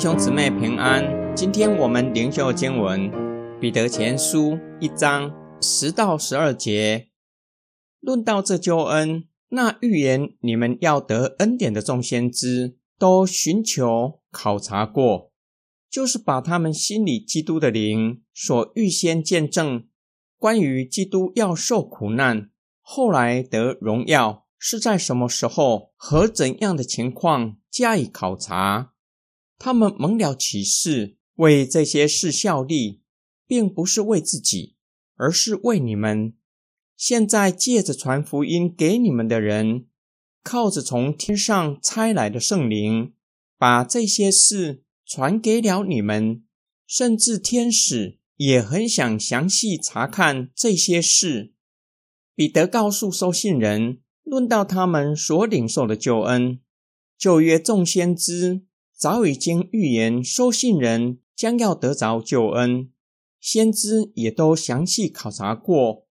[0.00, 1.36] 弟兄姊妹平安。
[1.36, 3.10] 今天我们灵修经文
[3.58, 5.30] 《彼得前书》一章
[5.60, 7.10] 十到十二节，
[8.00, 15.32] 论到这救恩，那预言你们要得恩典的众先知，都寻求考察过，
[15.90, 19.84] 就是把他们心里基督的灵所预先见证，
[20.38, 22.48] 关于基督要受苦难，
[22.80, 28.94] 后来得荣耀，是在什么时候和怎样的情况加以考察。
[29.60, 33.02] 他们蒙了启示，为这些事效力，
[33.46, 34.74] 并不是为自己，
[35.16, 36.32] 而是为你们。
[36.96, 39.84] 现在借着传福音给你们的人，
[40.42, 43.12] 靠着从天上差来的圣灵，
[43.58, 46.42] 把这些事传给了你们。
[46.86, 51.52] 甚至天使也很想详细查看这些事。
[52.34, 56.60] 彼得告诉收信人，论到他们所领受的救恩，
[57.18, 58.62] 旧约众先知。
[59.00, 62.90] 早已经预言收信人将要得着救恩，
[63.40, 66.06] 先知也都详细考察过。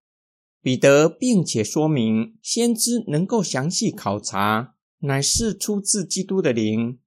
[0.60, 6.98] 彼得并且说明，先知能够详细考察，乃是出自基督的灵，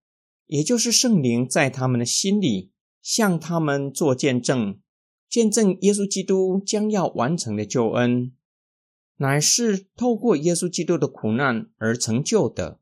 [0.46, 2.70] 也就是圣灵在他们的心里
[3.02, 4.78] 向他们做见证，
[5.28, 8.32] 见证耶稣基督将要完成的救恩，
[9.16, 12.78] 乃是透过耶稣基督的苦难而成就的。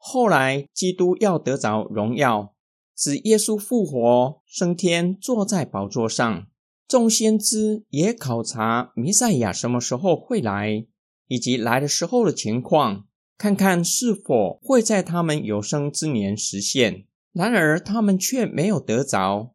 [0.00, 2.54] 后来，基督要得着荣耀，
[2.96, 6.46] 指耶稣复活升天，坐在宝座上。
[6.86, 10.86] 众先知也考察弥赛亚什么时候会来，
[11.26, 17.06] 以及来的时候的情况，看看是否会在他们有生之年实现。
[17.32, 19.54] 然而，他们却没有得着。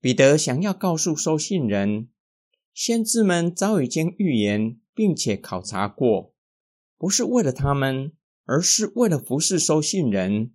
[0.00, 2.08] 彼得想要告诉收信人，
[2.72, 6.32] 先知们早已经预言，并且考察过，
[6.96, 8.12] 不是为了他们。
[8.50, 10.50] 而是为了服侍收信人，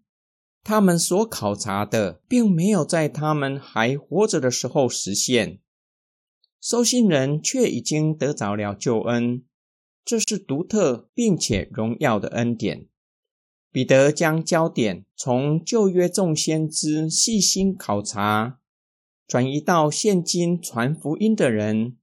[0.65, 5.61] 他们所考察的，并没有在他们还活着的时候实现。
[6.59, 9.45] 收信人却已经得着了救恩，
[10.03, 12.89] 这是独特并且荣耀的恩典。
[13.71, 18.59] 彼得将焦点从旧约众先知细心考察，
[19.25, 21.95] 转移到现今传福音的人，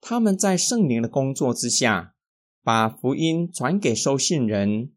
[0.00, 2.16] 他们在圣灵的工作之下，
[2.64, 4.90] 把福音传给收信人。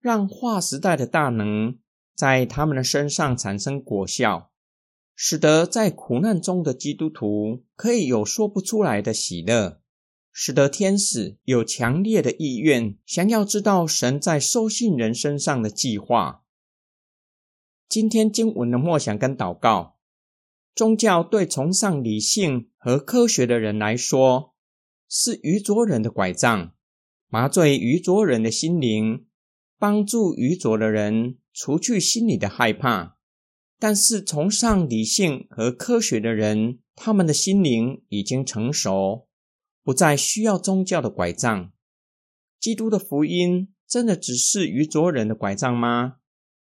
[0.00, 1.78] 让划时代的大能
[2.14, 4.50] 在他们的身上产生果效，
[5.14, 9.80] 使得在苦难中的基督徒可以有说不出来的喜乐，
[10.32, 16.44] 使得天使有强烈的意愿想要知道神在收信人身上的计划。
[17.88, 19.96] 今天经文的默想跟祷告，
[20.74, 24.54] 宗教对崇尚理性和科学的人来说
[25.08, 26.74] 是愚拙人的拐杖，
[27.28, 29.26] 麻醉愚拙人的心灵。
[29.78, 33.16] 帮助愚拙的人除去心里的害怕，
[33.78, 39.28] 但是崇尚理性和科学的人，他们的心灵已经成熟，
[39.84, 41.70] 不再需要宗教的拐杖。
[42.58, 46.16] 基督的福音真的只是愚拙人的拐杖吗？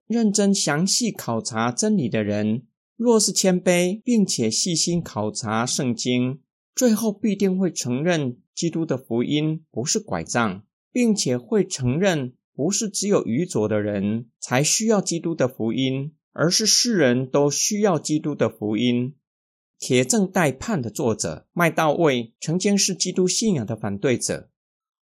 [0.07, 6.41] 认真详细考察真理的人，若是谦卑并且细心考察圣经，
[6.75, 12.35] 最后必定会承认基督的福音不是拐杖，并且会承认。
[12.55, 19.15] 不是只有愚拙的人才需要基督的福音，而是世人都需要基督的福音。
[19.79, 24.49] 铁证待判的作者麦道卫曾经是基督信仰的反对者，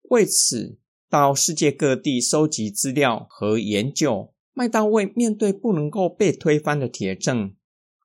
[0.09, 4.33] 为此到世界各地收集资料和研究。
[4.53, 7.53] 麦道卫面对不能够被推翻的铁证，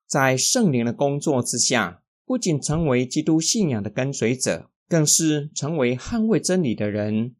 [0.06, 7.34] 在圣灵的工作之下，不仅成为基督信仰的跟随者，更是成为捍卫真理的人。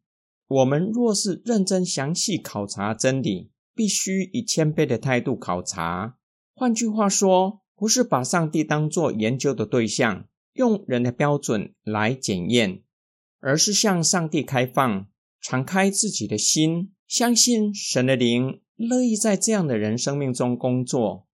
[0.49, 6.17] 我们若是认真详细考察真理，必须以谦卑的态度考察。
[6.55, 12.81] 换句话说，不是把上帝当作研究的对象，用人的标准来检验，
[13.39, 15.07] 而是向上帝开放，
[15.39, 21.27] 敞开自己的心，相信神的灵乐意在这样的人生命中工作，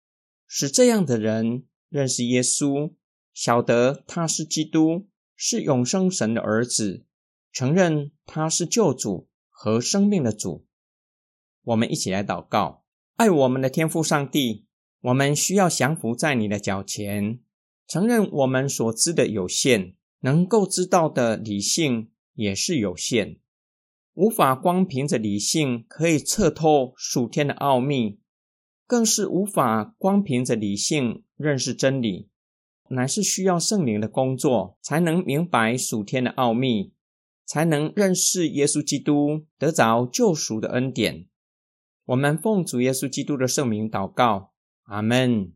[0.47, 2.95] 使这样的人认识耶稣，
[3.35, 5.07] 晓得他是基督，
[5.37, 7.05] 是永生神的儿子。
[7.53, 10.67] 承认他是救主和生命的主，
[11.65, 12.83] 我们一起来祷告：
[13.17, 14.67] 爱我们的天父上帝，
[15.03, 17.41] 我们需要降服在你的脚前，
[17.87, 23.39] 承认我们所知的有限，能够知道的理性也是有限，
[24.15, 28.19] 无法光凭着理性可以测透属天的奥秘，
[28.87, 32.31] 更是无法光凭着理性认识真理，
[32.89, 36.95] 乃是需要圣灵的工作才能明白属天的奥秘。
[37.53, 41.27] 才能认识耶稣基督，得着救赎的恩典。
[42.07, 44.55] 我们奉主耶稣基督的圣名祷告，
[44.85, 45.53] 阿门。